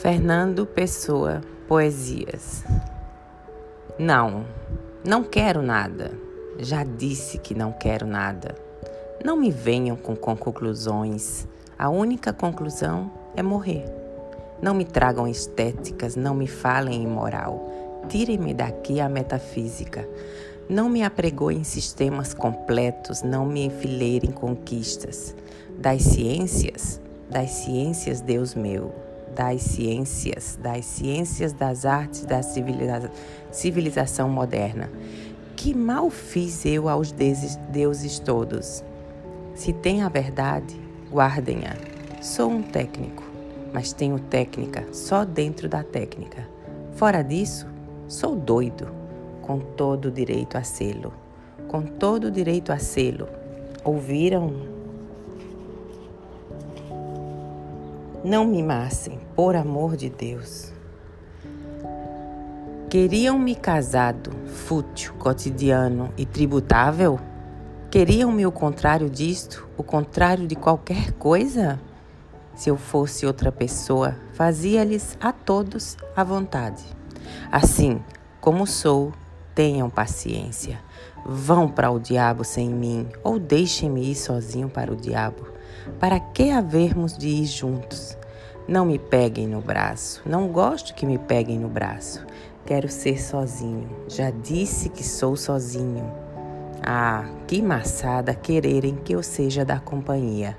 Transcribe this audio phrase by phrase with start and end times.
[0.00, 2.62] Fernando Pessoa, Poesias.
[3.98, 4.46] Não,
[5.04, 6.12] não quero nada.
[6.56, 8.54] Já disse que não quero nada.
[9.24, 11.48] Não me venham com conclusões.
[11.76, 13.86] A única conclusão é morrer.
[14.62, 17.68] Não me tragam estéticas, não me falem em moral.
[18.08, 20.08] Tirem-me daqui a metafísica.
[20.68, 25.34] Não me apregoem sistemas completos, não me enfileirem conquistas.
[25.76, 29.07] Das ciências, das ciências, Deus meu,
[29.38, 33.08] das ciências, das ciências das artes da civiliza
[33.52, 34.90] civilização moderna.
[35.54, 38.82] Que mal fiz eu aos deuses, todos?
[39.54, 40.74] Se tem a verdade,
[41.08, 41.76] guardem-a.
[42.20, 43.22] Sou um técnico,
[43.72, 46.48] mas tenho técnica só dentro da técnica.
[46.94, 47.64] Fora disso,
[48.08, 48.88] sou doido,
[49.40, 51.12] com todo o direito a selo.
[51.68, 53.28] Com todo o direito a selo.
[53.84, 54.77] Ouviram?
[58.28, 60.70] Não me massem, por amor de Deus.
[62.90, 67.18] Queriam-me casado, fútil, cotidiano e tributável?
[67.90, 71.80] Queriam-me o contrário disto, o contrário de qualquer coisa?
[72.54, 76.84] Se eu fosse outra pessoa, fazia-lhes a todos a vontade.
[77.50, 77.98] Assim,
[78.42, 79.10] como sou,
[79.54, 80.78] tenham paciência.
[81.24, 85.56] Vão para o diabo sem mim, ou deixem-me ir sozinho para o diabo.
[85.98, 88.16] Para que havermos de ir juntos?
[88.66, 90.22] Não me peguem no braço.
[90.26, 92.24] Não gosto que me peguem no braço.
[92.66, 93.88] Quero ser sozinho.
[94.08, 96.12] Já disse que sou sozinho.
[96.82, 100.56] Ah, que maçada quererem que eu seja da companhia.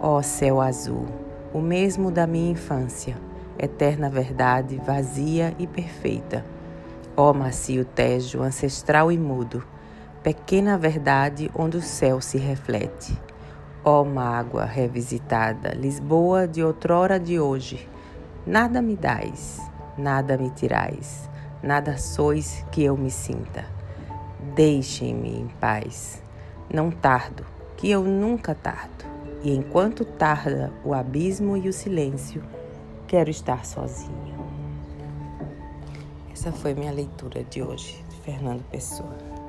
[0.00, 1.06] Ó oh, céu azul,
[1.52, 3.16] o mesmo da minha infância,
[3.58, 6.44] eterna verdade, vazia e perfeita.
[7.16, 9.64] Ó oh, macio tejo, ancestral e mudo,
[10.22, 13.18] pequena verdade onde o céu se reflete.
[13.86, 17.86] Ó oh, mágoa revisitada, Lisboa de outrora de hoje,
[18.46, 19.60] nada me dais,
[19.98, 21.28] nada me tirais,
[21.62, 23.66] nada sois que eu me sinta.
[24.54, 26.22] Deixem-me em paz.
[26.72, 27.44] Não tardo,
[27.76, 29.04] que eu nunca tardo.
[29.42, 32.42] E enquanto tarda o abismo e o silêncio,
[33.06, 34.34] quero estar sozinho.
[36.32, 39.43] Essa foi minha leitura de hoje, de Fernando Pessoa.